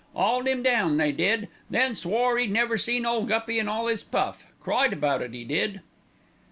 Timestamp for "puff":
4.03-4.47